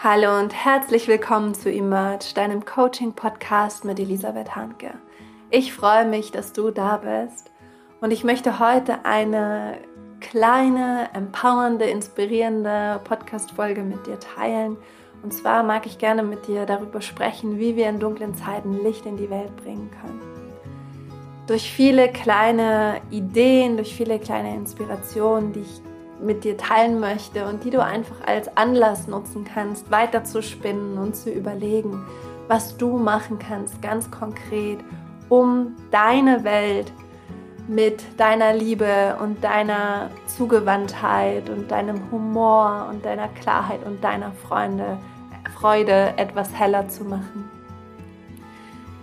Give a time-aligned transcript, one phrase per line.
[0.00, 4.92] Hallo und herzlich willkommen zu Emerge, deinem Coaching-Podcast mit Elisabeth Hanke.
[5.50, 7.50] Ich freue mich, dass du da bist
[8.00, 9.78] und ich möchte heute eine
[10.20, 14.76] kleine, empowernde, inspirierende Podcast-Folge mit dir teilen.
[15.24, 19.04] Und zwar mag ich gerne mit dir darüber sprechen, wie wir in dunklen Zeiten Licht
[19.04, 20.20] in die Welt bringen können.
[21.48, 25.87] Durch viele kleine Ideen, durch viele kleine Inspirationen, die ich
[26.20, 30.98] mit dir teilen möchte und die du einfach als Anlass nutzen kannst, weiter zu spinnen
[30.98, 32.04] und zu überlegen,
[32.48, 34.78] was du machen kannst, ganz konkret,
[35.28, 36.92] um deine Welt
[37.68, 44.98] mit deiner Liebe und deiner Zugewandtheit und deinem Humor und deiner Klarheit und deiner Freunde,
[45.54, 47.50] Freude etwas heller zu machen.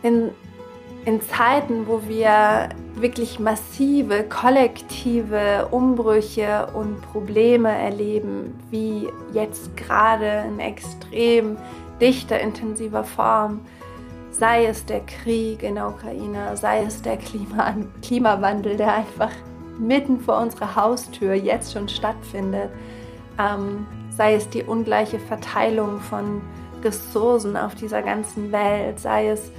[0.02, 0.32] In
[1.06, 10.60] in Zeiten, wo wir wirklich massive kollektive Umbrüche und Probleme erleben, wie jetzt gerade in
[10.60, 11.58] extrem
[12.02, 13.62] dichter, intensiver Form,
[14.32, 19.32] sei es der Krieg in der Ukraine, sei es der Klima Klimawandel, der einfach
[19.78, 22.70] mitten vor unserer Haustür jetzt schon stattfindet,
[23.38, 26.42] ähm, sei es die ungleiche Verteilung von
[26.84, 29.52] Ressourcen auf dieser ganzen Welt, sei es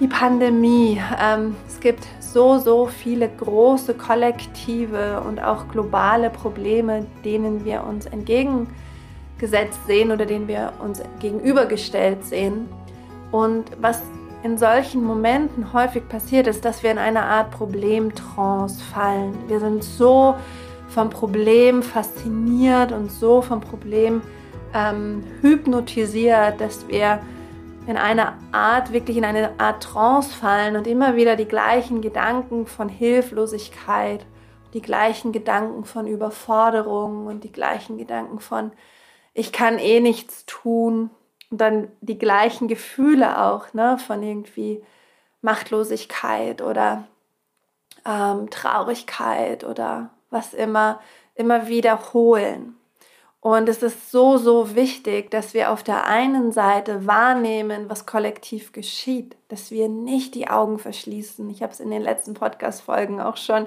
[0.00, 1.00] die Pandemie.
[1.20, 8.06] Ähm, es gibt so, so viele große kollektive und auch globale Probleme, denen wir uns
[8.06, 12.68] entgegengesetzt sehen oder denen wir uns gegenübergestellt sehen.
[13.32, 14.02] Und was
[14.42, 19.36] in solchen Momenten häufig passiert ist, dass wir in eine Art Problemtrance fallen.
[19.48, 20.36] Wir sind so
[20.88, 24.22] vom Problem fasziniert und so vom Problem
[24.74, 27.20] ähm, hypnotisiert, dass wir
[27.88, 32.66] in eine Art, wirklich in eine Art Trance fallen und immer wieder die gleichen Gedanken
[32.66, 34.26] von Hilflosigkeit,
[34.74, 38.72] die gleichen Gedanken von Überforderung und die gleichen Gedanken von,
[39.32, 41.08] ich kann eh nichts tun
[41.50, 44.84] und dann die gleichen Gefühle auch, ne, von irgendwie
[45.40, 47.08] Machtlosigkeit oder
[48.04, 51.00] ähm, Traurigkeit oder was immer,
[51.34, 52.77] immer wiederholen.
[53.48, 58.72] Und es ist so, so wichtig, dass wir auf der einen Seite wahrnehmen, was kollektiv
[58.72, 61.48] geschieht, dass wir nicht die Augen verschließen.
[61.48, 63.66] Ich habe es in den letzten Podcast-Folgen auch schon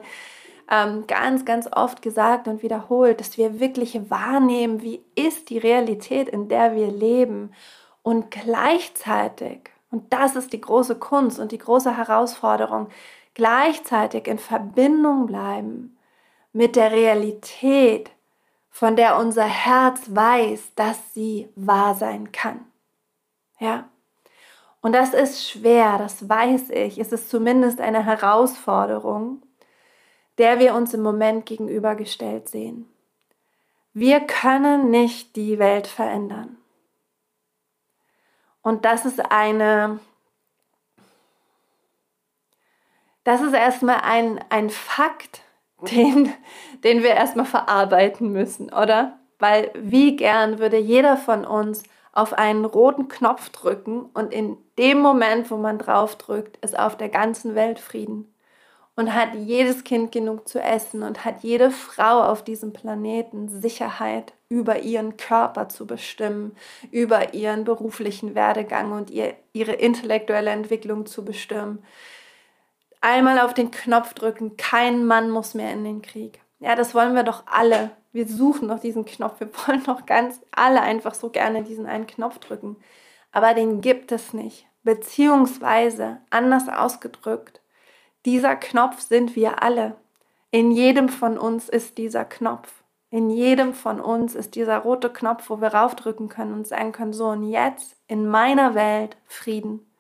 [0.70, 6.30] ähm, ganz, ganz oft gesagt und wiederholt, dass wir wirklich wahrnehmen, wie ist die Realität,
[6.30, 7.52] in der wir leben.
[8.04, 12.90] Und gleichzeitig, und das ist die große Kunst und die große Herausforderung,
[13.34, 15.98] gleichzeitig in Verbindung bleiben
[16.54, 18.12] mit der Realität,
[18.72, 22.66] von der unser Herz weiß, dass sie wahr sein kann.
[23.60, 23.90] Ja?
[24.82, 26.98] Und das ist schwer, das weiß ich.
[26.98, 29.44] Es ist zumindest eine Herausforderung,
[30.40, 32.88] der wir uns im Moment gegenübergestellt sehen.
[33.94, 36.58] Wir können nicht die Welt verändern.
[38.62, 40.00] Und das ist eine,
[43.24, 45.44] das ist erstmal ein, ein Fakt,
[45.90, 46.34] den,
[46.84, 49.20] den wir erstmal verarbeiten müssen, oder?
[49.40, 51.84] Weil wie gern würde jeder von uns
[52.14, 56.98] auf einen roten Knopf drücken und in dem Moment, wo man drauf drückt, ist auf
[56.98, 58.34] der ganzen Welt Frieden.
[58.98, 64.34] Und hat jedes Kind genug zu essen und hat jede Frau auf diesem Planeten Sicherheit
[64.50, 66.56] über ihren Körper zu bestimmen,
[66.92, 71.84] über ihren beruflichen Werdegang und ihr, ihre intellektuelle Entwicklung zu bestimmen
[73.02, 76.40] einmal auf den Knopf drücken, kein Mann muss mehr in den Krieg.
[76.60, 77.92] Ja, das wollen wir doch alle.
[78.14, 79.40] Wir suchen noch diesen Knopf.
[79.40, 82.78] Wir wollen doch ganz alle einfach so gerne diesen einen Knopf drücken.
[83.32, 84.68] Aber den gibt es nicht.
[84.84, 87.62] Beziehungsweise, anders ausgedrückt,
[88.26, 89.96] dieser Knopf sind wir alle.
[90.52, 92.84] In jedem von uns ist dieser Knopf.
[93.10, 97.14] In jedem von uns ist dieser rote Knopf, wo wir raufdrücken können und sagen können,
[97.14, 99.92] so und jetzt in meiner Welt Frieden,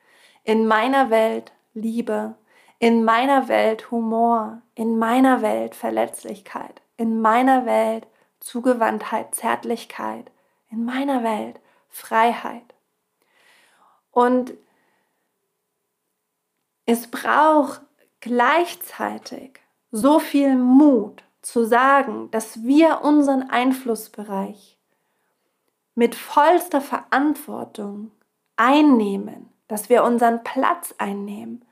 [0.43, 2.35] in meiner Welt Liebe,
[2.81, 8.07] in meiner Welt Humor, in meiner Welt Verletzlichkeit, in meiner Welt
[8.39, 10.31] Zugewandtheit, Zärtlichkeit,
[10.71, 11.59] in meiner Welt
[11.89, 12.73] Freiheit.
[14.09, 14.53] Und
[16.87, 17.81] es braucht
[18.19, 19.59] gleichzeitig
[19.91, 24.79] so viel Mut zu sagen, dass wir unseren Einflussbereich
[25.93, 28.09] mit vollster Verantwortung
[28.55, 31.63] einnehmen, dass wir unseren Platz einnehmen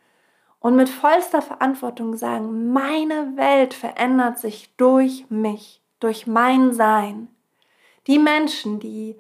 [0.60, 7.28] und mit vollster Verantwortung sagen, meine Welt verändert sich durch mich, durch mein Sein.
[8.08, 9.18] Die Menschen, die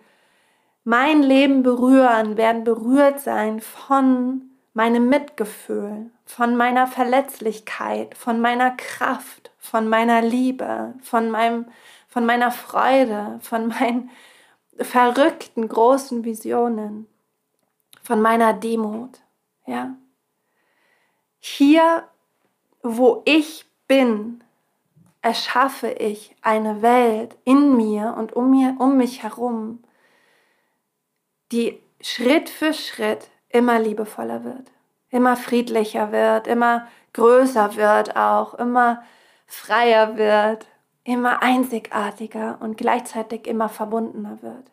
[0.84, 9.52] mein Leben berühren, werden berührt sein von meinem Mitgefühl, von meiner Verletzlichkeit, von meiner Kraft,
[9.58, 11.66] von meiner Liebe, von, meinem,
[12.08, 14.10] von meiner Freude, von, mein,
[14.80, 17.08] verrückten großen Visionen,
[18.02, 19.20] von meiner Demut,
[19.66, 19.96] ja.
[21.40, 22.04] Hier,
[22.84, 24.44] wo ich bin,
[25.22, 29.84] erschaffe ich eine Welt in mir und um, mir, um mich herum,
[31.52, 34.72] die Schritt für Schritt immer liebevoller wird,
[35.10, 39.04] immer friedlicher wird, immer größer wird auch, immer
[39.48, 40.68] freier wird,
[41.04, 44.72] immer einzigartiger und gleichzeitig immer verbundener wird.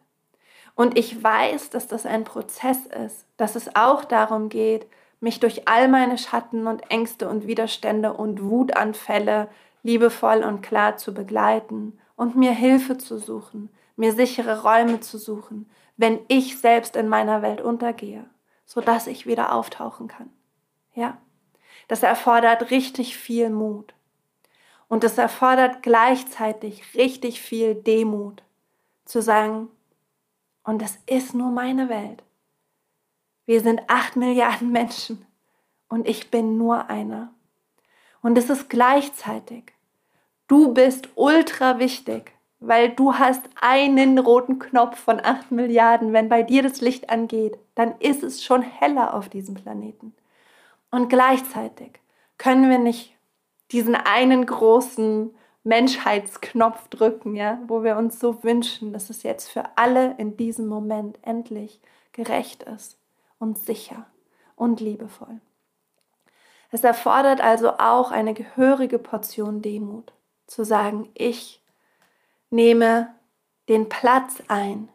[0.75, 4.87] Und ich weiß, dass das ein Prozess ist, dass es auch darum geht,
[5.21, 9.49] mich durch all meine Schatten und Ängste und Widerstände und Wutanfälle
[9.83, 15.71] liebevoll und klar zu begleiten und mir Hilfe zu suchen, mir sichere Räume zu suchen,
[15.97, 18.25] wenn ich selbst in meiner Welt untergehe,
[18.65, 20.31] sodass ich wieder auftauchen kann.
[20.95, 21.19] Ja,
[21.89, 23.95] das erfordert richtig viel Mut.
[24.89, 28.43] Und es erfordert gleichzeitig richtig viel Demut,
[29.05, 29.69] zu sagen,
[30.63, 32.23] und das ist nur meine Welt.
[33.47, 35.25] Wir sind acht Milliarden Menschen
[35.89, 37.33] und ich bin nur einer.
[38.21, 39.73] Und es ist gleichzeitig,
[40.49, 46.13] du bist ultra wichtig, weil du hast einen roten Knopf von acht Milliarden.
[46.13, 50.13] Wenn bei dir das Licht angeht, dann ist es schon heller auf diesem Planeten.
[50.91, 52.01] Und gleichzeitig
[52.39, 53.15] können wir nicht
[53.71, 55.33] diesen einen großen
[55.63, 60.67] Menschheitsknopf drücken, ja, wo wir uns so wünschen, dass es jetzt für alle in diesem
[60.67, 61.81] Moment endlich
[62.13, 62.99] gerecht ist
[63.39, 64.07] und sicher
[64.55, 65.41] und liebevoll.
[66.71, 70.13] Es erfordert also auch eine gehörige Portion Demut,
[70.47, 71.63] zu sagen, ich
[72.51, 73.15] nehme
[73.69, 74.89] den Platz ein,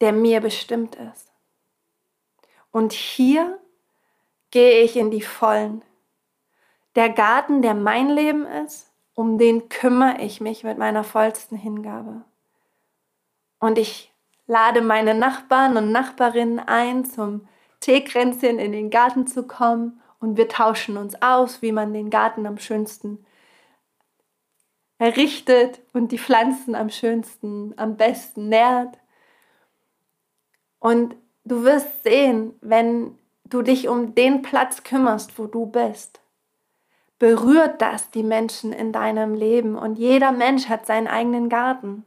[0.00, 1.32] der mir bestimmt ist.
[2.70, 3.58] Und hier
[4.50, 5.82] gehe ich in die Vollen.
[6.94, 12.22] Der Garten, der mein Leben ist, um den kümmere ich mich mit meiner vollsten Hingabe.
[13.58, 14.12] Und ich
[14.48, 17.46] lade meine Nachbarn und Nachbarinnen ein, zum
[17.80, 22.46] Teekränzchen in den Garten zu kommen und wir tauschen uns aus, wie man den Garten
[22.46, 23.24] am schönsten
[24.98, 28.98] errichtet und die Pflanzen am schönsten, am besten nährt.
[30.80, 31.14] Und
[31.44, 36.20] du wirst sehen, wenn du dich um den Platz kümmerst, wo du bist,
[37.18, 39.76] berührt das die Menschen in deinem Leben.
[39.76, 42.04] Und jeder Mensch hat seinen eigenen Garten.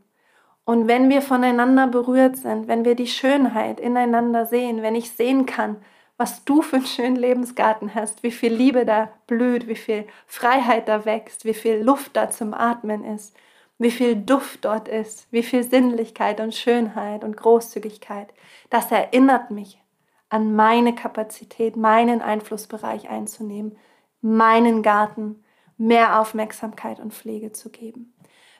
[0.63, 5.45] Und wenn wir voneinander berührt sind, wenn wir die Schönheit ineinander sehen, wenn ich sehen
[5.45, 5.77] kann,
[6.17, 10.87] was du für einen schönen Lebensgarten hast, wie viel Liebe da blüht, wie viel Freiheit
[10.87, 13.35] da wächst, wie viel Luft da zum Atmen ist,
[13.79, 18.31] wie viel Duft dort ist, wie viel Sinnlichkeit und Schönheit und Großzügigkeit.
[18.69, 19.81] Das erinnert mich
[20.29, 23.75] an meine Kapazität, meinen Einflussbereich einzunehmen,
[24.21, 25.43] meinen Garten
[25.77, 28.13] mehr Aufmerksamkeit und Pflege zu geben.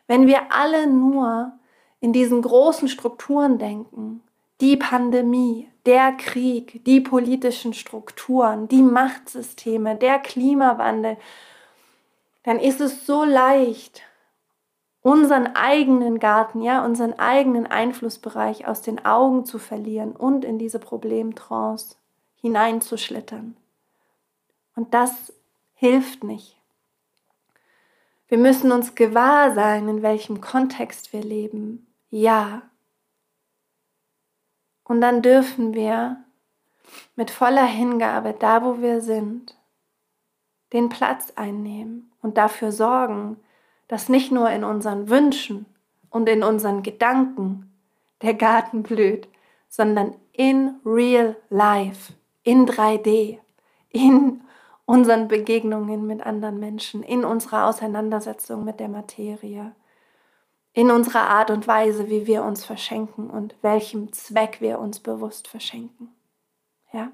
[0.08, 1.54] Wenn wir alle nur
[2.02, 4.22] in diesen großen Strukturen denken,
[4.60, 11.18] die Pandemie, der Krieg, die politischen Strukturen, die Machtsysteme, der Klimawandel,
[12.44, 14.02] dann ist es so leicht,
[15.02, 20.80] unseren eigenen Garten, ja, unseren eigenen Einflussbereich aus den Augen zu verlieren und in diese
[20.80, 21.96] Problemtrance
[22.36, 23.56] hineinzuschlittern.
[24.76, 25.34] Und das
[25.74, 26.58] hilft nicht.
[28.28, 31.88] Wir müssen uns gewahr sein, in welchem Kontext wir leben.
[32.12, 32.62] Ja.
[34.84, 36.24] Und dann dürfen wir
[37.16, 39.58] mit voller Hingabe, da wo wir sind,
[40.74, 43.38] den Platz einnehmen und dafür sorgen,
[43.88, 45.66] dass nicht nur in unseren Wünschen
[46.10, 47.72] und in unseren Gedanken
[48.22, 49.28] der Garten blüht,
[49.70, 53.40] sondern in real life, in 3D,
[53.90, 54.42] in
[54.86, 59.74] unseren Begegnungen mit anderen Menschen, in unserer Auseinandersetzung mit der Materie,
[60.74, 65.48] in unserer Art und Weise, wie wir uns verschenken und welchem Zweck wir uns bewusst
[65.48, 66.10] verschenken.
[66.94, 67.12] Ja?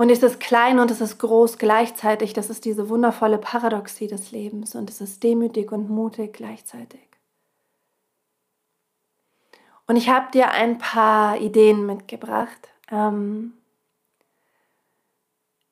[0.00, 2.32] Und es ist klein und es ist groß gleichzeitig.
[2.32, 4.74] Das ist diese wundervolle Paradoxie des Lebens.
[4.74, 7.06] Und es ist demütig und mutig gleichzeitig.
[9.86, 13.52] Und ich habe dir ein paar Ideen mitgebracht, ähm,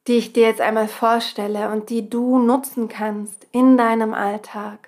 [0.06, 4.87] die ich dir jetzt einmal vorstelle und die du nutzen kannst in deinem Alltag,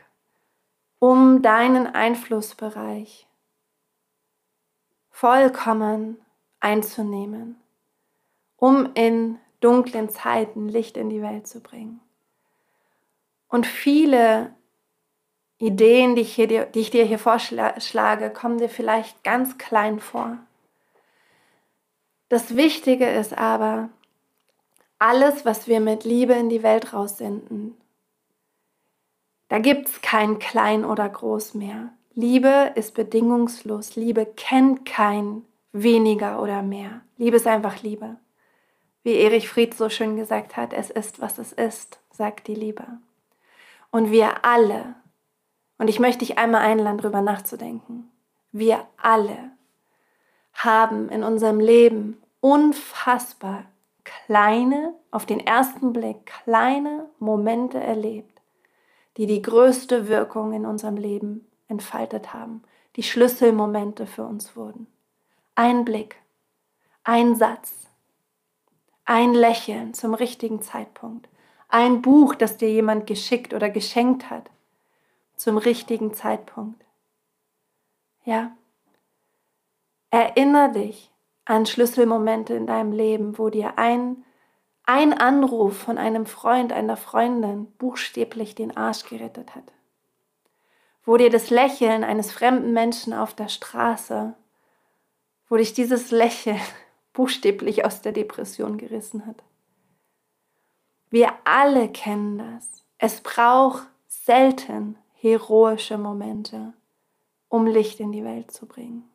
[1.00, 3.26] um deinen Einflussbereich
[5.10, 6.24] vollkommen
[6.60, 7.60] einzunehmen
[8.60, 12.00] um in dunklen Zeiten Licht in die Welt zu bringen.
[13.48, 14.54] Und viele
[15.58, 20.38] Ideen, die ich, hier, die ich dir hier vorschlage, kommen dir vielleicht ganz klein vor.
[22.28, 23.88] Das Wichtige ist aber,
[24.98, 27.79] alles, was wir mit Liebe in die Welt raussenden,
[29.50, 31.90] da gibt es kein Klein oder Groß mehr.
[32.14, 33.96] Liebe ist bedingungslos.
[33.96, 37.00] Liebe kennt kein weniger oder mehr.
[37.16, 38.16] Liebe ist einfach Liebe.
[39.02, 42.86] Wie Erich Fried so schön gesagt hat, es ist, was es ist, sagt die Liebe.
[43.90, 44.94] Und wir alle,
[45.78, 48.08] und ich möchte dich einmal einladen, darüber nachzudenken,
[48.52, 49.50] wir alle
[50.52, 53.64] haben in unserem Leben unfassbar
[54.04, 58.29] kleine, auf den ersten Blick kleine Momente erlebt,
[59.20, 62.62] die die größte Wirkung in unserem Leben entfaltet haben,
[62.96, 64.86] die Schlüsselmomente für uns wurden.
[65.54, 66.16] Ein Blick,
[67.04, 67.70] ein Satz,
[69.04, 71.28] ein Lächeln zum richtigen Zeitpunkt,
[71.68, 74.50] ein Buch, das dir jemand geschickt oder geschenkt hat,
[75.36, 76.82] zum richtigen Zeitpunkt.
[78.24, 78.56] Ja.
[80.08, 81.10] Erinner dich
[81.44, 84.24] an Schlüsselmomente in deinem Leben, wo dir ein,
[84.84, 89.72] ein Anruf von einem Freund, einer Freundin buchstäblich den Arsch gerettet hat.
[91.04, 94.34] Wo dir das Lächeln eines fremden Menschen auf der Straße,
[95.48, 96.60] wo dich dieses Lächeln
[97.12, 99.42] buchstäblich aus der Depression gerissen hat.
[101.10, 102.84] Wir alle kennen das.
[102.98, 106.72] Es braucht selten heroische Momente,
[107.48, 109.10] um Licht in die Welt zu bringen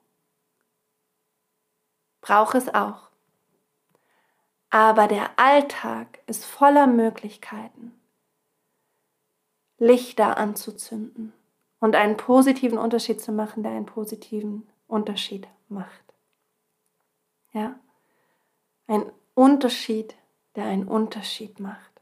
[2.26, 3.10] brauche es auch.
[4.76, 7.98] Aber der Alltag ist voller Möglichkeiten,
[9.78, 11.32] Lichter anzuzünden
[11.80, 16.04] und einen positiven Unterschied zu machen, der einen positiven Unterschied macht.
[17.54, 17.80] Ja?
[18.88, 20.18] Ein Unterschied,
[20.58, 22.02] der einen Unterschied macht.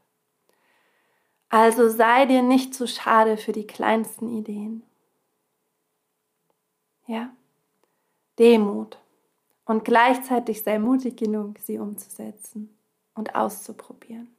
[1.50, 4.82] Also sei dir nicht zu schade für die kleinsten Ideen.
[7.06, 7.30] Ja?
[8.40, 8.98] Demut
[9.64, 12.76] und gleichzeitig sei mutig genug, sie umzusetzen
[13.14, 14.34] und auszuprobieren.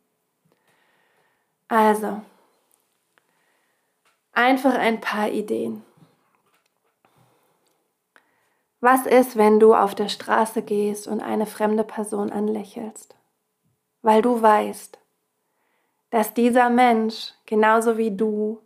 [1.68, 2.22] Also,
[4.32, 5.84] einfach ein paar Ideen.
[8.82, 13.16] Was ist, wenn du auf der Straße gehst und eine fremde Person anlächelst?
[14.04, 15.00] Weil du weißt,
[16.12, 18.62] dass dieser Mensch, genauso wie du,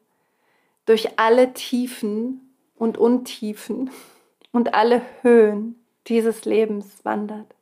[0.85, 3.91] durch alle Tiefen und Untiefen
[4.51, 5.78] und alle Höhen
[6.09, 7.55] dieses Lebens wandert.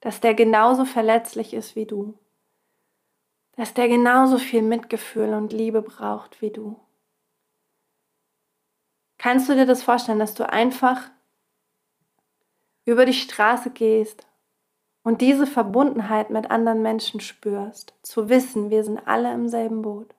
[0.00, 2.14] Dass der genauso verletzlich ist wie du.
[3.56, 6.80] Dass der genauso viel Mitgefühl und Liebe braucht wie du.
[9.18, 11.10] Kannst du dir das vorstellen, dass du einfach
[12.84, 14.26] über die Straße gehst
[15.02, 20.14] und diese Verbundenheit mit anderen Menschen spürst, zu wissen, wir sind alle im selben Boot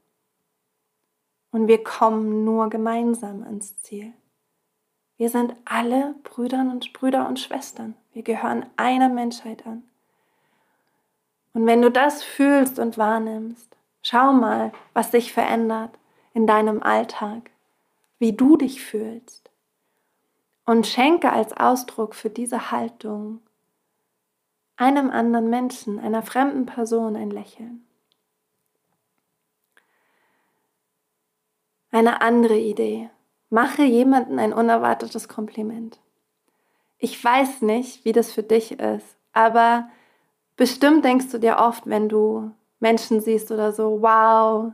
[1.52, 4.14] und wir kommen nur gemeinsam ans Ziel.
[5.18, 7.96] Wir sind alle Brüder und Brüder und Schwestern.
[8.14, 9.84] Wir gehören einer Menschheit an.
[11.54, 15.92] Und wenn du das fühlst und wahrnimmst, schau mal, was sich verändert
[16.34, 17.50] in deinem Alltag,
[18.20, 19.50] wie du dich fühlst.
[20.66, 23.40] Und schenke als Ausdruck für diese Haltung
[24.78, 27.86] einem anderen Menschen, einer fremden Person ein Lächeln.
[31.92, 33.10] Eine andere Idee.
[33.50, 36.00] Mache jemandem ein unerwartetes Kompliment.
[36.98, 39.90] Ich weiß nicht, wie das für dich ist, aber
[40.56, 44.72] bestimmt denkst du dir oft, wenn du Menschen siehst oder so, wow,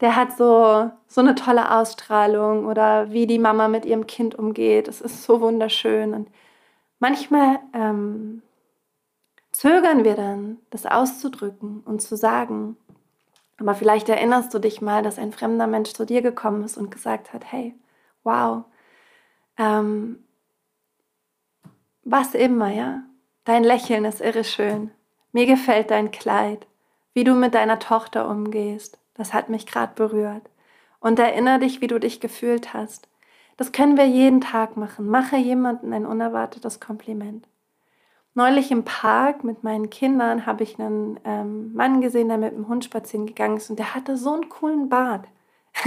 [0.00, 4.88] der hat so, so eine tolle Ausstrahlung oder wie die Mama mit ihrem Kind umgeht.
[4.88, 6.14] Es ist so wunderschön.
[6.14, 6.28] Und
[6.98, 8.42] manchmal ähm,
[9.52, 12.76] zögern wir dann, das auszudrücken und zu sagen,
[13.60, 16.90] aber vielleicht erinnerst du dich mal, dass ein fremder Mensch zu dir gekommen ist und
[16.90, 17.74] gesagt hat, hey,
[18.24, 18.64] wow,
[19.58, 20.24] ähm,
[22.02, 23.02] was immer, ja,
[23.44, 24.90] dein Lächeln ist irre schön.
[25.32, 26.66] Mir gefällt dein Kleid,
[27.12, 28.98] wie du mit deiner Tochter umgehst.
[29.14, 30.48] Das hat mich gerade berührt.
[30.98, 33.08] Und erinnere dich, wie du dich gefühlt hast.
[33.58, 35.06] Das können wir jeden Tag machen.
[35.06, 37.46] Mache jemandem ein unerwartetes Kompliment.
[38.34, 42.68] Neulich im Park mit meinen Kindern habe ich einen ähm, Mann gesehen, der mit dem
[42.68, 45.26] Hund spazieren gegangen ist und der hatte so einen coolen Bart.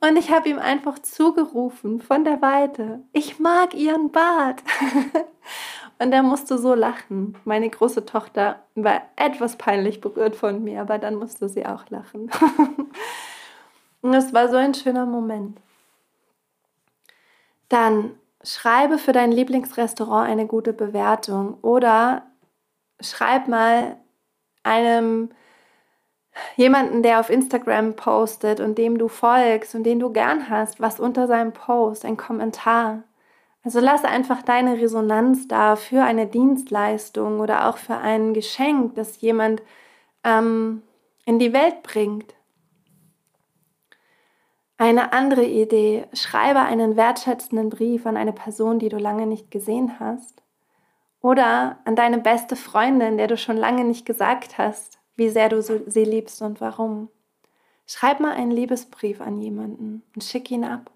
[0.00, 4.62] und ich habe ihm einfach zugerufen von der Weite, ich mag ihren Bart.
[5.98, 7.36] und er musste so lachen.
[7.44, 12.30] Meine große Tochter war etwas peinlich berührt von mir, aber dann musste sie auch lachen.
[14.00, 15.60] und es war so ein schöner Moment.
[17.68, 22.26] Dann schreibe für dein Lieblingsrestaurant eine gute Bewertung oder
[23.00, 23.96] schreib mal
[24.62, 25.30] einem
[26.56, 31.00] jemanden, der auf Instagram postet und dem du folgst und den du gern hast, was
[31.00, 33.02] unter seinem Post, ein Kommentar.
[33.64, 39.20] Also lass einfach deine Resonanz da für eine Dienstleistung oder auch für ein Geschenk, das
[39.20, 39.62] jemand
[40.24, 40.82] ähm,
[41.24, 42.34] in die Welt bringt.
[44.80, 49.98] Eine andere Idee, schreibe einen wertschätzenden Brief an eine Person, die du lange nicht gesehen
[49.98, 50.40] hast.
[51.20, 55.60] Oder an deine beste Freundin, der du schon lange nicht gesagt hast, wie sehr du
[55.60, 57.08] sie liebst und warum.
[57.88, 60.92] Schreib mal einen Liebesbrief an jemanden und schick ihn ab.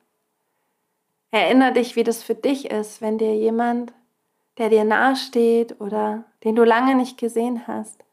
[1.32, 3.92] Erinner dich, wie das für dich ist, wenn dir jemand,
[4.58, 8.04] der dir nahesteht oder den du lange nicht gesehen hast,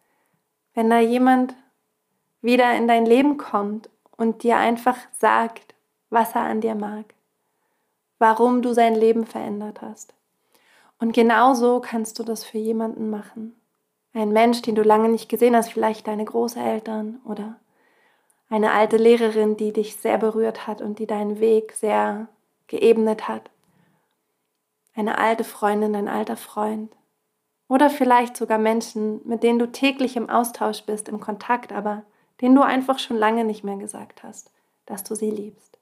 [0.73, 1.55] wenn da jemand
[2.41, 3.87] wieder in dein Leben kommt
[4.19, 5.73] und dir einfach sagt,
[6.09, 7.13] was er an dir mag,
[8.19, 10.13] warum du sein Leben verändert hast.
[10.99, 13.55] Und genauso kannst du das für jemanden machen.
[14.13, 17.55] Ein Mensch, den du lange nicht gesehen hast, vielleicht deine Großeltern oder
[18.49, 22.27] eine alte Lehrerin, die dich sehr berührt hat und die deinen Weg sehr
[22.67, 23.49] geebnet hat.
[24.95, 26.91] Eine alte Freundin, ein alter Freund.
[27.69, 32.03] Oder vielleicht sogar Menschen, mit denen du täglich im Austausch bist, im Kontakt, aber
[32.41, 34.51] denen du einfach schon lange nicht mehr gesagt hast,
[34.85, 35.77] dass du sie liebst.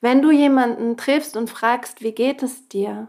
[0.00, 3.08] Wenn du jemanden triffst und fragst, wie geht es dir,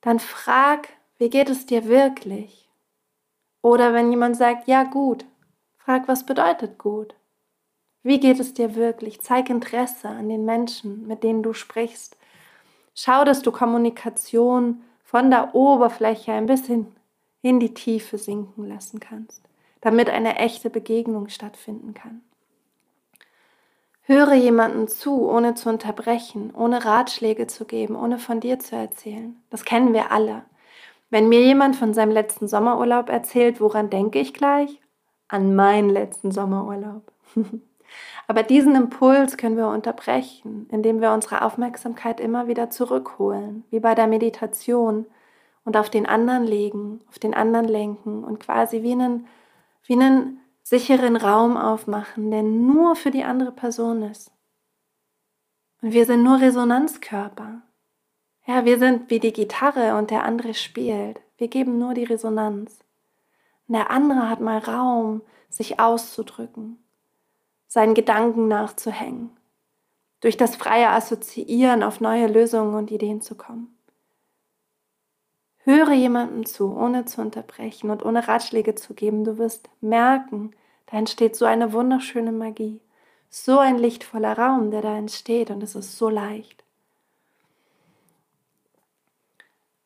[0.00, 2.68] dann frag, wie geht es dir wirklich?
[3.62, 5.24] Oder wenn jemand sagt, ja gut,
[5.76, 7.14] frag, was bedeutet gut?
[8.02, 9.20] Wie geht es dir wirklich?
[9.20, 12.16] Zeig Interesse an den Menschen, mit denen du sprichst.
[12.94, 16.94] Schau, dass du Kommunikation von der Oberfläche ein bisschen
[17.42, 19.47] in die Tiefe sinken lassen kannst
[19.80, 22.22] damit eine echte Begegnung stattfinden kann.
[24.02, 29.36] Höre jemanden zu, ohne zu unterbrechen, ohne Ratschläge zu geben, ohne von dir zu erzählen.
[29.50, 30.44] Das kennen wir alle.
[31.10, 34.80] Wenn mir jemand von seinem letzten Sommerurlaub erzählt, woran denke ich gleich?
[35.28, 37.02] An meinen letzten Sommerurlaub.
[38.26, 43.94] Aber diesen Impuls können wir unterbrechen, indem wir unsere Aufmerksamkeit immer wieder zurückholen, wie bei
[43.94, 45.06] der Meditation,
[45.68, 49.26] und auf den anderen legen, auf den anderen lenken und quasi wie einen
[49.88, 54.30] wie einen sicheren Raum aufmachen, der nur für die andere Person ist.
[55.80, 57.62] Und wir sind nur Resonanzkörper.
[58.46, 61.20] Ja, wir sind wie die Gitarre und der andere spielt.
[61.38, 62.80] Wir geben nur die Resonanz.
[63.66, 66.78] Und der andere hat mal Raum, sich auszudrücken,
[67.66, 69.30] seinen Gedanken nachzuhängen,
[70.20, 73.77] durch das freie Assoziieren auf neue Lösungen und Ideen zu kommen.
[75.68, 79.24] Höre jemandem zu, ohne zu unterbrechen und ohne Ratschläge zu geben.
[79.24, 80.52] Du wirst merken,
[80.86, 82.80] da entsteht so eine wunderschöne Magie,
[83.28, 86.64] so ein lichtvoller Raum, der da entsteht und es ist so leicht.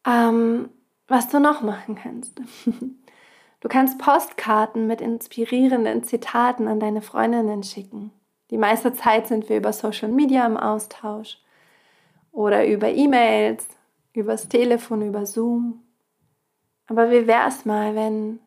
[0.07, 0.71] Ähm,
[1.09, 2.40] was du noch machen kannst.
[3.61, 8.11] Du kannst Postkarten mit inspirierenden Zitaten an deine Freundinnen schicken.
[8.51, 11.38] Die meiste Zeit sind wir über Social Media im Austausch
[12.33, 13.68] oder über E-Mails
[14.12, 15.83] übers Telefon, über Zoom.
[16.87, 18.40] Aber wie wäre es mal, wenn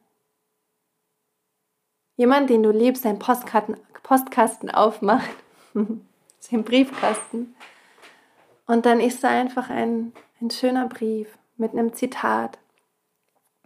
[2.16, 5.36] jemand, den du liebst, seinen Postkarten, Postkasten aufmacht,
[5.74, 7.56] den Briefkasten,
[8.68, 12.58] und dann ist da einfach ein, ein schöner Brief mit einem Zitat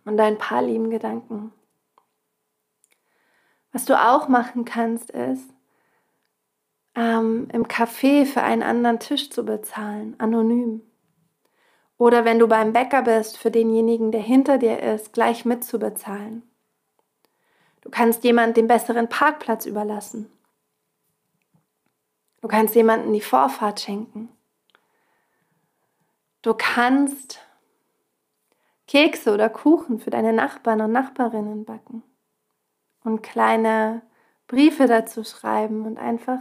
[0.06, 1.54] und ein paar lieben Gedanken.
[3.72, 5.50] Was du auch machen kannst, ist,
[6.96, 10.82] ähm, im Café für einen anderen Tisch zu bezahlen, anonym.
[12.00, 16.44] Oder wenn du beim Bäcker bist, für denjenigen, der hinter dir ist, gleich mitzubezahlen.
[17.82, 20.32] Du kannst jemandem den besseren Parkplatz überlassen.
[22.42, 24.30] Du kannst jemandem die Vorfahrt schenken.
[26.42, 27.40] Du kannst
[28.88, 32.02] Kekse oder Kuchen für deine Nachbarn und Nachbarinnen backen
[33.04, 34.04] und kleine
[34.48, 36.40] Briefe dazu schreiben und einfach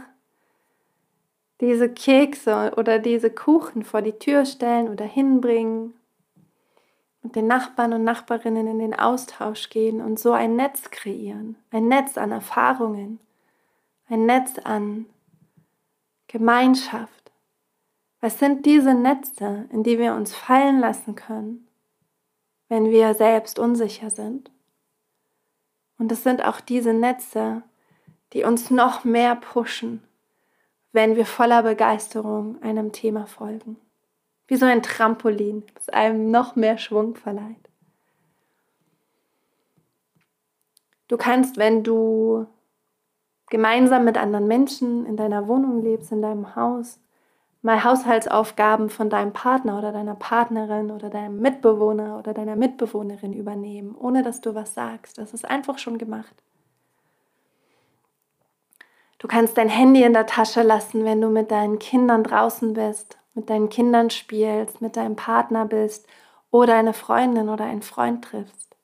[1.61, 5.93] diese Kekse oder diese Kuchen vor die Tür stellen oder hinbringen
[7.21, 11.87] und den Nachbarn und Nachbarinnen in den Austausch gehen und so ein Netz kreieren, ein
[11.87, 13.19] Netz an Erfahrungen,
[14.07, 15.05] ein Netz an
[16.27, 17.31] Gemeinschaft.
[18.21, 21.67] Was sind diese Netze, in die wir uns fallen lassen können,
[22.67, 24.51] wenn wir selbst unsicher sind?
[25.97, 27.63] Und es sind auch diese Netze,
[28.31, 30.03] die uns noch mehr pushen,
[30.91, 33.77] wenn wir voller Begeisterung einem Thema folgen.
[34.47, 37.69] Wie so ein Trampolin, das einem noch mehr Schwung verleiht.
[41.07, 42.47] Du kannst, wenn du
[43.49, 46.99] gemeinsam mit anderen Menschen in deiner Wohnung lebst, in deinem Haus,
[47.61, 53.95] mal Haushaltsaufgaben von deinem Partner oder deiner Partnerin oder deinem Mitbewohner oder deiner Mitbewohnerin übernehmen,
[53.95, 55.17] ohne dass du was sagst.
[55.17, 56.43] Das ist einfach schon gemacht.
[59.19, 63.19] Du kannst dein Handy in der Tasche lassen, wenn du mit deinen Kindern draußen bist,
[63.33, 66.07] mit deinen Kindern spielst, mit deinem Partner bist
[66.51, 68.75] oder eine Freundin oder einen Freund triffst.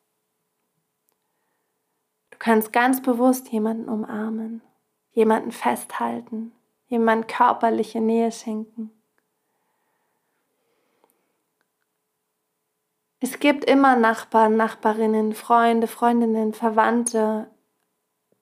[2.32, 4.62] Du kannst ganz bewusst jemanden umarmen,
[5.12, 6.52] jemanden festhalten,
[6.88, 8.92] jemand körperliche Nähe schenken.
[13.22, 17.48] Es gibt immer Nachbarn, Nachbarinnen, Freunde, Freundinnen, Verwandte,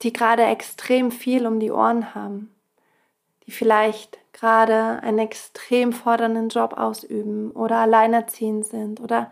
[0.04, 2.54] die gerade extrem viel um die Ohren haben,
[3.46, 9.32] die vielleicht gerade einen extrem fordernden Job ausüben oder alleinerziehend sind oder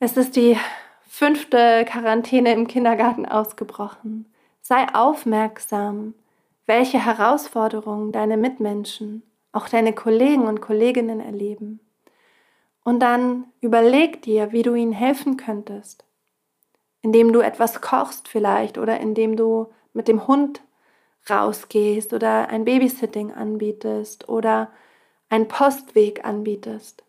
[0.00, 0.58] es ist die
[1.08, 4.26] fünfte Quarantäne im Kindergarten ausgebrochen.
[4.60, 6.14] Sei aufmerksam,
[6.66, 11.80] welche Herausforderungen deine Mitmenschen, auch deine Kollegen und Kolleginnen erleben.
[12.82, 16.04] Und dann überleg dir, wie du ihnen helfen könntest.
[17.02, 20.62] Indem du etwas kochst vielleicht oder indem du mit dem Hund
[21.28, 24.70] rausgehst oder ein Babysitting anbietest oder
[25.28, 27.04] einen Postweg anbietest.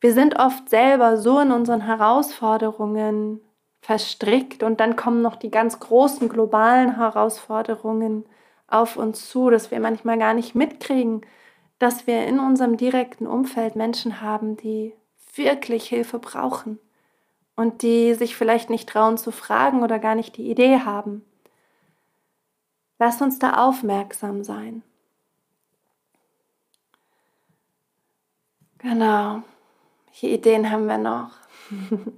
[0.00, 3.40] Wir sind oft selber so in unseren Herausforderungen
[3.80, 8.24] verstrickt und dann kommen noch die ganz großen globalen Herausforderungen
[8.68, 11.24] auf uns zu, dass wir manchmal gar nicht mitkriegen,
[11.78, 14.94] dass wir in unserem direkten Umfeld Menschen haben, die
[15.34, 16.78] wirklich Hilfe brauchen
[17.56, 21.24] und die sich vielleicht nicht trauen zu fragen oder gar nicht die Idee haben.
[22.98, 24.82] Lass uns da aufmerksam sein.
[28.78, 29.42] Genau.
[30.06, 31.30] Welche Ideen haben wir noch?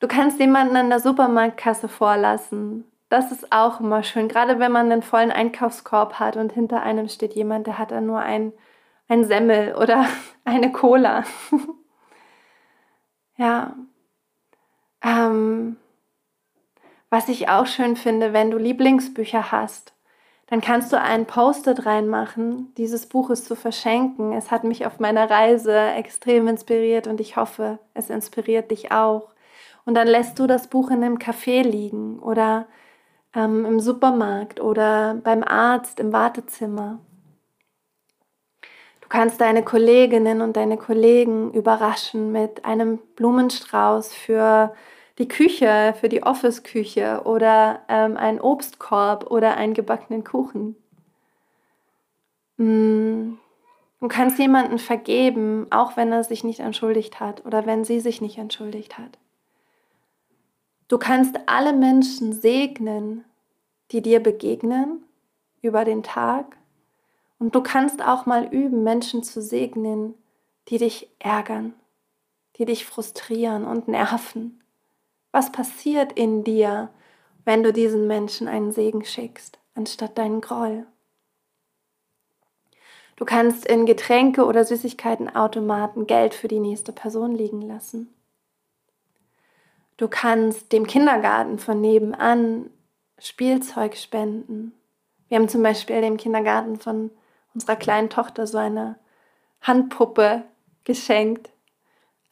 [0.00, 2.84] Du kannst jemanden an der Supermarktkasse vorlassen.
[3.08, 7.08] Das ist auch immer schön, gerade wenn man einen vollen Einkaufskorb hat und hinter einem
[7.08, 8.52] steht jemand, der hat dann nur ein,
[9.08, 10.06] ein Semmel oder
[10.44, 11.24] eine Cola.
[13.36, 13.74] ja.
[15.02, 15.76] Ähm,
[17.10, 19.94] was ich auch schön finde, wenn du Lieblingsbücher hast,
[20.48, 24.32] dann kannst du einen Post-it reinmachen, dieses Buch ist zu verschenken.
[24.32, 29.34] Es hat mich auf meiner Reise extrem inspiriert und ich hoffe, es inspiriert dich auch.
[29.84, 32.66] Und dann lässt du das Buch in einem Café liegen oder
[33.34, 36.98] ähm, im Supermarkt oder beim Arzt im Wartezimmer.
[39.08, 44.74] Du kannst deine Kolleginnen und deine Kollegen überraschen mit einem Blumenstrauß für
[45.16, 50.76] die Küche, für die Office-Küche oder ähm, einen Obstkorb oder einen gebackenen Kuchen.
[52.58, 53.38] Mm.
[54.00, 58.20] Du kannst jemanden vergeben, auch wenn er sich nicht entschuldigt hat oder wenn sie sich
[58.20, 59.18] nicht entschuldigt hat.
[60.86, 63.24] Du kannst alle Menschen segnen,
[63.90, 65.02] die dir begegnen
[65.62, 66.57] über den Tag.
[67.38, 70.14] Und du kannst auch mal üben, Menschen zu segnen,
[70.68, 71.74] die dich ärgern,
[72.56, 74.60] die dich frustrieren und nerven.
[75.30, 76.90] Was passiert in dir,
[77.44, 80.86] wenn du diesen Menschen einen Segen schickst, anstatt deinen Groll?
[83.16, 88.14] Du kannst in Getränke- oder Süßigkeitenautomaten Geld für die nächste Person liegen lassen.
[89.96, 92.70] Du kannst dem Kindergarten von nebenan
[93.18, 94.72] Spielzeug spenden.
[95.26, 97.10] Wir haben zum Beispiel dem Kindergarten von
[97.58, 99.00] unserer kleinen Tochter so eine
[99.62, 100.44] Handpuppe
[100.84, 101.50] geschenkt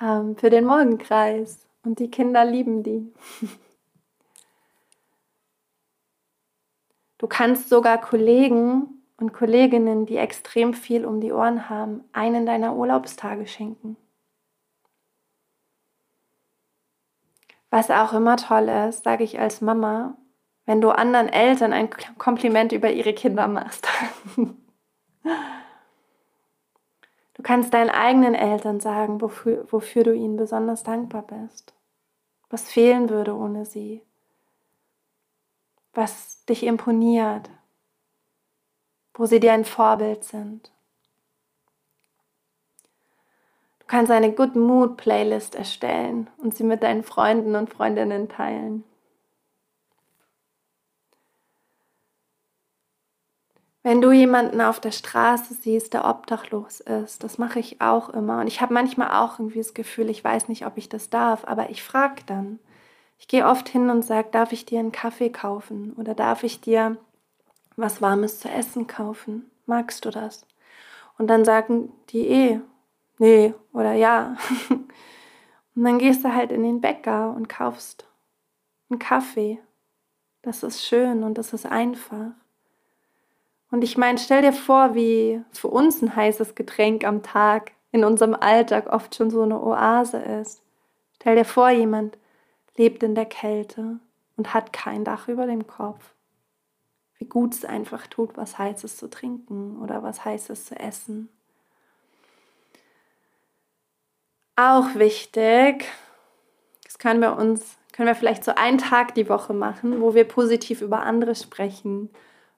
[0.00, 1.66] ähm, für den Morgenkreis.
[1.82, 3.12] Und die Kinder lieben die.
[7.18, 12.76] Du kannst sogar Kollegen und Kolleginnen, die extrem viel um die Ohren haben, einen deiner
[12.76, 13.96] Urlaubstage schenken.
[17.70, 20.18] Was auch immer toll ist, sage ich als Mama,
[20.66, 23.88] wenn du anderen Eltern ein Kompliment über ihre Kinder machst.
[27.34, 31.76] Du kannst deinen eigenen Eltern sagen, wofür, wofür du ihnen besonders dankbar bist
[32.48, 34.02] was fehlen würde ohne sie,
[35.92, 37.50] was dich imponiert,
[39.14, 40.70] wo sie dir ein Vorbild sind.
[43.80, 48.84] Du kannst eine Good Mood Playlist erstellen und sie mit deinen Freunden und Freundinnen teilen.
[53.86, 58.40] Wenn du jemanden auf der Straße siehst, der obdachlos ist, das mache ich auch immer.
[58.40, 61.44] Und ich habe manchmal auch irgendwie das Gefühl, ich weiß nicht, ob ich das darf,
[61.44, 62.58] aber ich frage dann.
[63.16, 66.60] Ich gehe oft hin und sage, darf ich dir einen Kaffee kaufen oder darf ich
[66.60, 66.96] dir
[67.76, 69.48] was Warmes zu essen kaufen?
[69.66, 70.44] Magst du das?
[71.16, 72.60] Und dann sagen die eh,
[73.18, 74.36] nee oder ja.
[75.76, 78.08] Und dann gehst du halt in den Bäcker und kaufst
[78.90, 79.60] einen Kaffee.
[80.42, 82.32] Das ist schön und das ist einfach.
[83.70, 88.04] Und ich meine, stell dir vor, wie für uns ein heißes Getränk am Tag in
[88.04, 90.62] unserem Alltag oft schon so eine Oase ist.
[91.16, 92.16] Stell dir vor, jemand
[92.76, 93.98] lebt in der Kälte
[94.36, 96.12] und hat kein Dach über dem Kopf.
[97.18, 101.28] Wie gut es einfach tut, was Heißes zu trinken oder was Heißes zu essen.
[104.54, 105.86] Auch wichtig,
[106.84, 110.24] das können wir uns, können wir vielleicht so einen Tag die Woche machen, wo wir
[110.24, 112.10] positiv über andere sprechen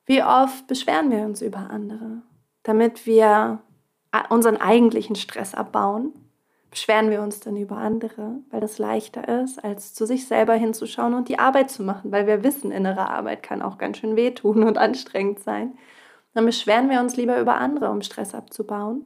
[0.08, 2.22] Wie oft beschweren wir uns über andere,
[2.62, 3.58] damit wir
[4.30, 6.14] unseren eigentlichen Stress abbauen?
[6.70, 11.12] Beschweren wir uns dann über andere, weil das leichter ist, als zu sich selber hinzuschauen
[11.12, 14.62] und die Arbeit zu machen, weil wir wissen, innere Arbeit kann auch ganz schön wehtun
[14.62, 15.76] und anstrengend sein.
[16.32, 19.04] Dann beschweren wir uns lieber über andere, um Stress abzubauen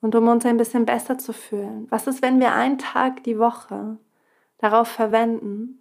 [0.00, 1.86] und um uns ein bisschen besser zu fühlen.
[1.90, 3.98] Was ist, wenn wir einen Tag die Woche
[4.58, 5.78] darauf verwenden,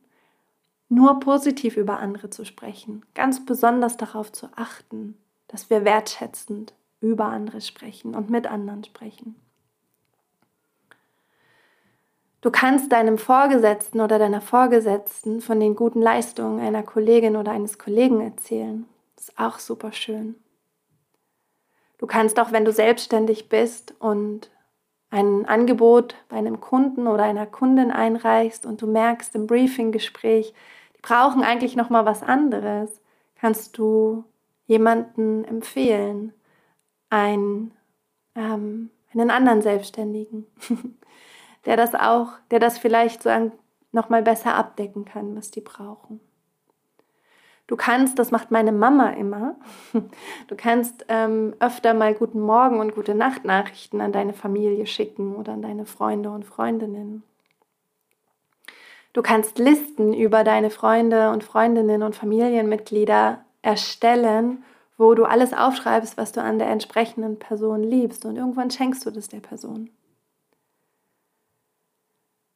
[0.91, 7.25] nur positiv über andere zu sprechen, ganz besonders darauf zu achten, dass wir wertschätzend über
[7.25, 9.35] andere sprechen und mit anderen sprechen.
[12.41, 17.79] Du kannst deinem Vorgesetzten oder deiner Vorgesetzten von den guten Leistungen einer Kollegin oder eines
[17.79, 18.85] Kollegen erzählen.
[19.15, 20.35] Das ist auch super schön.
[21.99, 24.49] Du kannst auch, wenn du selbstständig bist und
[25.09, 30.53] ein Angebot bei einem Kunden oder einer Kundin einreichst und du merkst im Briefinggespräch,
[31.01, 33.01] brauchen eigentlich noch mal was anderes,
[33.35, 34.23] kannst du
[34.65, 36.33] jemanden empfehlen,
[37.09, 37.71] ein,
[38.35, 40.45] ähm, einen anderen Selbstständigen,
[41.65, 43.29] der das auch, der das vielleicht so
[43.91, 46.21] noch mal besser abdecken kann, was die brauchen.
[47.67, 49.55] Du kannst, das macht meine Mama immer,
[50.47, 55.35] du kannst ähm, öfter mal guten Morgen und gute Nacht Nachrichten an deine Familie schicken
[55.35, 57.23] oder an deine Freunde und Freundinnen.
[59.13, 64.63] Du kannst Listen über deine Freunde und Freundinnen und Familienmitglieder erstellen,
[64.97, 69.11] wo du alles aufschreibst, was du an der entsprechenden Person liebst und irgendwann schenkst du
[69.11, 69.89] das der Person.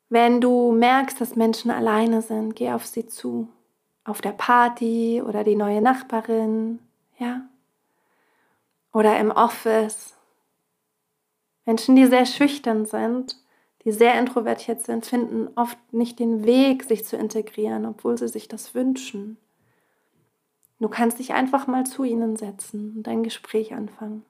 [0.09, 3.49] Wenn du merkst, dass Menschen alleine sind, geh auf sie zu.
[4.03, 6.79] Auf der Party oder die neue Nachbarin,
[7.17, 7.41] ja?
[8.93, 10.13] Oder im Office.
[11.65, 13.35] Menschen, die sehr schüchtern sind,
[13.85, 18.47] die sehr introvertiert sind, finden oft nicht den Weg, sich zu integrieren, obwohl sie sich
[18.47, 19.37] das wünschen.
[20.79, 24.25] Du kannst dich einfach mal zu ihnen setzen und ein Gespräch anfangen.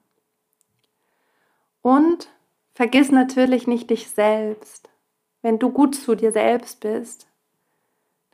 [1.81, 2.29] Und
[2.73, 4.89] vergiss natürlich nicht dich selbst.
[5.41, 7.27] Wenn du gut zu dir selbst bist,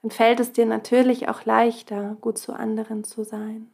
[0.01, 3.69] dann fällt es dir natürlich auch leichter, gut zu anderen zu sein.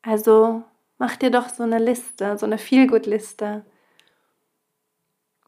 [0.00, 0.62] Also
[0.96, 3.64] mach dir doch so eine Liste, so eine Feelgood-Liste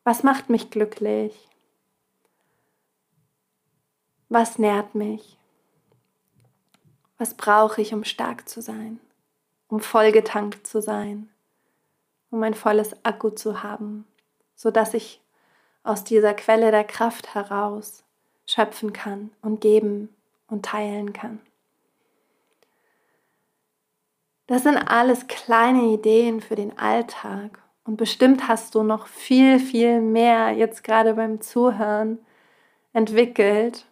[0.04, 1.48] was macht mich glücklich?
[4.28, 5.36] Was nährt mich?
[7.18, 9.00] Was brauche ich, um stark zu sein?
[9.68, 11.28] Um vollgetankt zu sein?
[12.30, 14.06] Um ein volles Akku zu haben,
[14.54, 15.20] sodass ich
[15.82, 18.04] aus dieser Quelle der Kraft heraus
[18.46, 20.14] schöpfen kann und geben
[20.48, 21.40] und teilen kann.
[24.46, 30.00] Das sind alles kleine Ideen für den Alltag und bestimmt hast du noch viel, viel
[30.00, 32.18] mehr jetzt gerade beim Zuhören
[32.92, 33.86] entwickelt.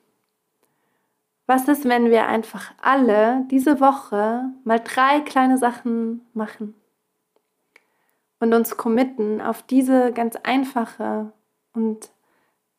[1.46, 6.74] Was ist, wenn wir einfach alle diese Woche mal drei kleine Sachen machen
[8.38, 11.32] und uns committen auf diese ganz einfache
[11.72, 12.10] und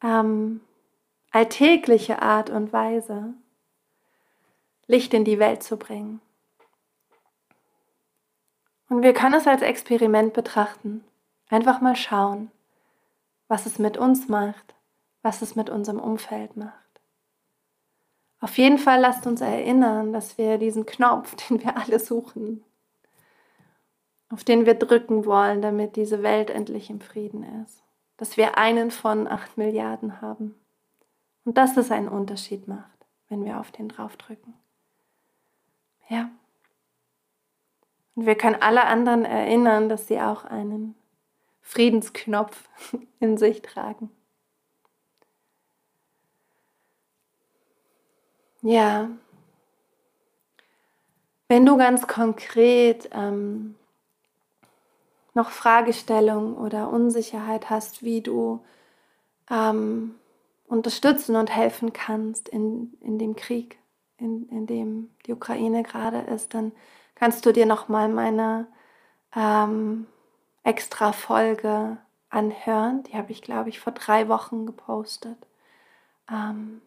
[0.03, 0.61] ähm,
[1.31, 3.33] alltägliche Art und Weise,
[4.85, 6.21] Licht in die Welt zu bringen?
[8.89, 11.03] Und wir können es als Experiment betrachten.
[11.49, 12.51] Einfach mal schauen,
[13.47, 14.75] was es mit uns macht,
[15.21, 16.73] was es mit unserem Umfeld macht.
[18.41, 22.63] Auf jeden Fall lasst uns erinnern, dass wir diesen Knopf, den wir alle suchen,
[24.29, 27.83] auf den wir drücken wollen, damit diese Welt endlich im Frieden ist,
[28.17, 30.55] dass wir einen von acht Milliarden haben
[31.45, 34.53] und dass es einen Unterschied macht, wenn wir auf den draufdrücken.
[36.09, 36.29] Ja.
[38.19, 40.93] Und wir können alle anderen erinnern, dass sie auch einen
[41.61, 42.67] Friedensknopf
[43.21, 44.11] in sich tragen.
[48.61, 49.09] Ja,
[51.47, 53.75] wenn du ganz konkret ähm,
[55.33, 58.59] noch Fragestellungen oder Unsicherheit hast, wie du
[59.49, 60.15] ähm,
[60.67, 63.79] unterstützen und helfen kannst in, in dem Krieg,
[64.17, 66.73] in, in dem die Ukraine gerade ist, dann
[67.19, 68.67] kannst du dir nochmal meine
[69.35, 70.07] ähm,
[70.63, 71.97] extra Folge
[72.29, 73.03] anhören.
[73.03, 75.37] Die habe ich, glaube ich, vor drei Wochen gepostet.
[76.31, 76.81] Ähm,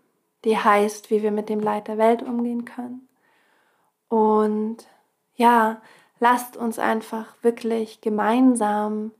[0.45, 3.09] die heißt, wie wir mit dem Leid der Welt umgehen können.
[4.09, 4.79] Und
[5.35, 5.81] ja,
[6.19, 9.13] lasst uns einfach wirklich gemeinsam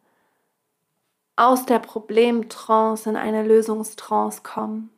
[1.37, 4.91] aus der Problemtrance in eine Lösungstrance kommen.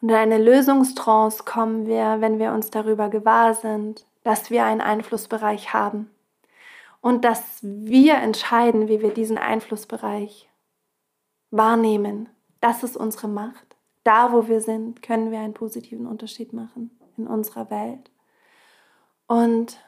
[0.00, 4.80] Und in eine Lösungstrance kommen wir, wenn wir uns darüber gewahr sind, dass wir einen
[4.80, 6.10] Einflussbereich haben
[7.00, 10.50] und dass wir entscheiden, wie wir diesen Einflussbereich
[11.52, 12.28] wahrnehmen.
[12.60, 13.76] Das ist unsere Macht.
[14.02, 18.10] Da, wo wir sind, können wir einen positiven Unterschied machen in unserer Welt.
[19.28, 19.78] Und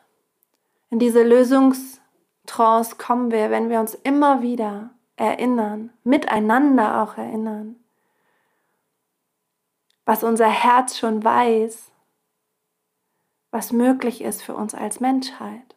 [0.91, 7.77] In diese Lösungstrance kommen wir, wenn wir uns immer wieder erinnern, miteinander auch erinnern,
[10.07, 11.91] was unser Herz schon weiß,
[13.51, 15.77] was möglich ist für uns als Menschheit.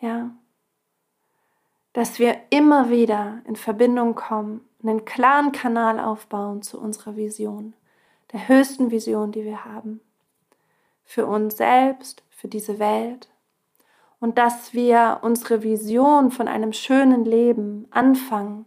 [0.00, 0.30] Ja.
[1.92, 7.74] Dass wir immer wieder in Verbindung kommen, einen klaren Kanal aufbauen zu unserer Vision,
[8.32, 10.00] der höchsten Vision, die wir haben.
[11.04, 13.28] Für uns selbst, für diese Welt.
[14.20, 18.66] Und dass wir unsere Vision von einem schönen Leben anfangen,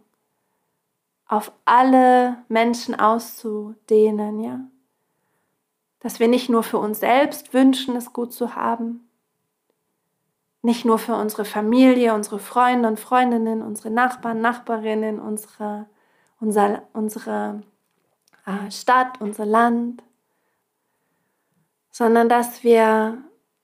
[1.26, 4.60] auf alle Menschen auszudehnen, ja.
[6.04, 9.08] Dass wir nicht nur für uns selbst wünschen, es gut zu haben,
[10.60, 15.86] nicht nur für unsere Familie, unsere Freunde und Freundinnen, unsere Nachbarn, Nachbarinnen, unsere,
[16.40, 17.62] unser, unsere
[18.44, 20.02] äh, Stadt, unser Land,
[21.90, 23.16] sondern dass wir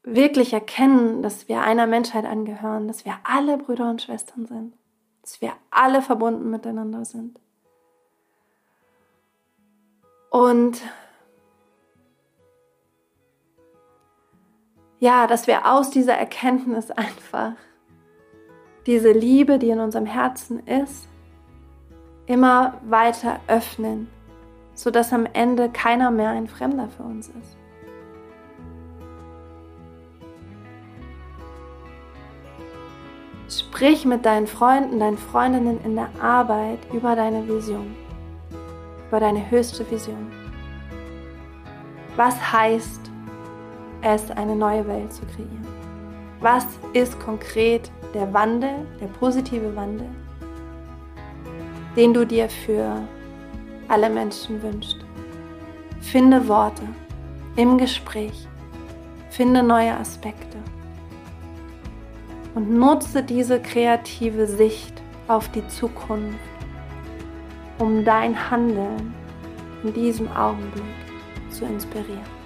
[0.02, 4.78] wirklich erkennen, dass wir einer Menschheit angehören, dass wir alle Brüder und Schwestern sind,
[5.20, 7.38] dass wir alle verbunden miteinander sind.
[10.30, 10.80] Und
[15.00, 17.54] ja, dass wir aus dieser Erkenntnis einfach
[18.86, 21.08] diese Liebe, die in unserem Herzen ist,
[22.26, 24.08] immer weiter öffnen,
[24.74, 27.56] sodass am Ende keiner mehr ein Fremder für uns ist.
[33.48, 37.96] Sprich mit deinen Freunden, deinen Freundinnen in der Arbeit über deine Vision
[39.10, 40.30] über deine höchste Vision.
[42.14, 43.09] Was heißt
[44.02, 45.66] es, eine neue Welt zu kreieren?
[46.40, 50.08] Was ist konkret der Wandel, der positive Wandel,
[51.96, 52.96] den du dir für
[53.88, 54.98] alle Menschen wünschst?
[56.00, 56.82] Finde Worte
[57.56, 58.48] im Gespräch,
[59.28, 60.56] finde neue Aspekte
[62.54, 64.94] und nutze diese kreative Sicht
[65.28, 66.38] auf die Zukunft
[67.80, 69.14] um dein Handeln
[69.82, 70.84] in diesem Augenblick
[71.48, 72.39] zu inspirieren.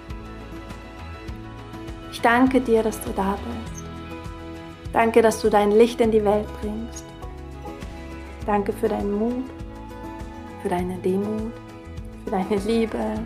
[2.15, 3.83] Ich danke dir, dass du da bist.
[4.93, 7.03] Danke, dass du dein Licht in die Welt bringst.
[8.45, 9.43] Danke für deinen Mut,
[10.61, 11.51] für deine Demut,
[12.23, 13.19] für deine Liebe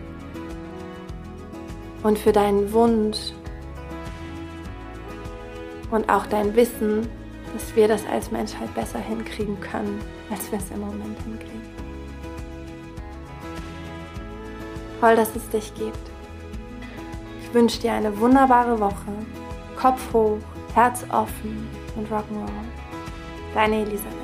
[2.01, 3.31] und für deinen Wunsch
[5.91, 7.07] und auch dein Wissen,
[7.53, 11.61] dass wir das als Menschheit besser hinkriegen können, als wir es im Moment hinkriegen.
[14.99, 16.08] Toll, dass es dich gibt.
[17.51, 19.11] Wünsche dir eine wunderbare Woche.
[19.75, 20.37] Kopf hoch,
[20.75, 22.49] Herz offen und Rock'n'Roll.
[23.55, 24.18] Deine Elisabeth.